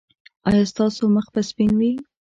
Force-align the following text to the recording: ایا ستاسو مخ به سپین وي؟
ایا 0.49 0.63
ستاسو 0.71 1.03
مخ 1.15 1.25
به 1.33 1.41
سپین 1.49 1.71
وي؟ 1.79 1.91